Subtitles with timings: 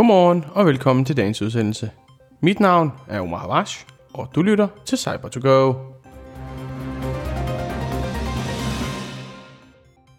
[0.00, 1.90] Godmorgen og velkommen til dagens udsendelse.
[2.40, 5.74] Mit navn er Omar Havash, og du lytter til cyber to go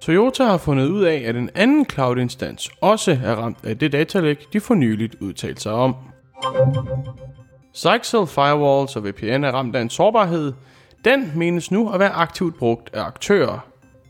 [0.00, 4.52] Toyota har fundet ud af, at en anden cloud-instans også er ramt af det datalæk,
[4.52, 5.94] de for nyligt udtalte sig om.
[7.76, 10.52] Zyxel Firewalls og VPN er ramt af en sårbarhed.
[11.04, 13.58] Den menes nu at være aktivt brugt af aktører.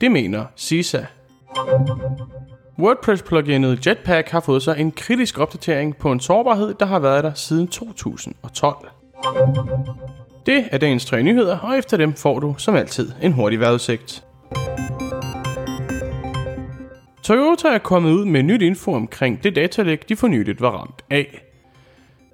[0.00, 1.06] Det mener CISA.
[2.80, 7.34] WordPress-pluginet Jetpack har fået sig en kritisk opdatering på en sårbarhed, der har været der
[7.34, 8.88] siden 2012.
[10.46, 14.24] Det er dagens tre nyheder, og efter dem får du som altid en hurtig vejrudsigt.
[17.22, 21.04] Toyota er kommet ud med nyt info omkring det datalæk, de for nyligt var ramt
[21.10, 21.42] af.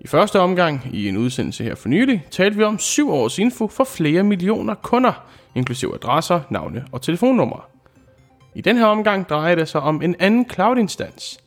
[0.01, 3.69] I første omgang, i en udsendelse her for nylig, talte vi om syv års info
[3.69, 7.61] for flere millioner kunder, inklusive adresser, navne og telefonnumre.
[8.57, 11.39] I den her omgang drejer det sig om en anden cloud-instans.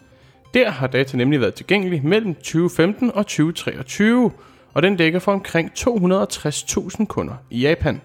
[0.54, 4.32] Der har data nemlig været tilgængelig mellem 2015 og 2023,
[4.74, 8.02] og den dækker for omkring 260.000 kunder i Japan.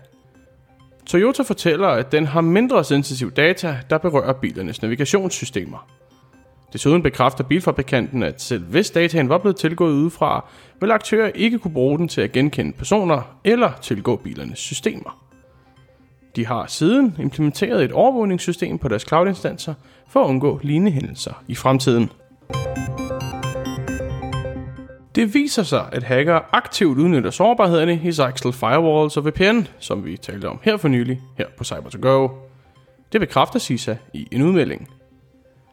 [1.06, 5.88] Toyota fortæller, at den har mindre sensitiv data, der berører bilernes navigationssystemer.
[6.72, 10.44] Desuden bekræfter bilfabrikanten, at selv hvis dataen var blevet tilgået udefra,
[10.80, 15.33] vil aktører ikke kunne bruge den til at genkende personer eller tilgå bilernes systemer.
[16.36, 19.74] De har siden implementeret et overvågningssystem på deres cloud-instanser
[20.08, 22.10] for at undgå lignende hændelser i fremtiden.
[25.14, 30.16] Det viser sig, at hacker aktivt udnytter sårbarhederne i Zyxel Firewalls og VPN, som vi
[30.16, 32.28] talte om her for nylig her på cyber to go
[33.12, 34.88] Det bekræfter CISA i en udmelding.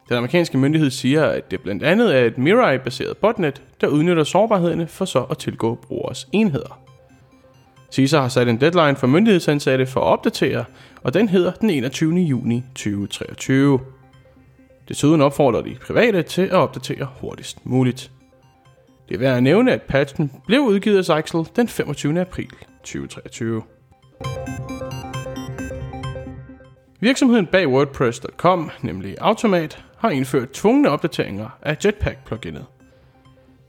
[0.08, 4.86] Den amerikanske myndighed siger, at det blandt andet er et Mirai-baseret botnet, der udnytter sårbarhederne
[4.86, 6.91] for så at tilgå brugers enheder.
[7.92, 10.64] CISA har sat en deadline for myndighedsansatte for at opdatere,
[11.02, 12.14] og den hedder den 21.
[12.14, 13.80] juni 2023.
[14.88, 18.10] Desuden opfordrer de private til at opdatere hurtigst muligt.
[19.08, 22.20] Det er værd at nævne, at patchen blev udgivet af Zyxel den 25.
[22.20, 22.50] april
[22.84, 23.62] 2023.
[27.00, 32.64] Virksomheden bag WordPress.com, nemlig Automat, har indført tvungne opdateringer af Jetpack-pluginet.